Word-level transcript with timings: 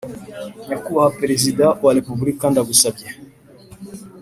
nyakubaha 0.67 1.09
perezida 1.19 1.65
wa 1.83 1.91
repuburika 1.97 2.45
ndagusabye 2.51 3.07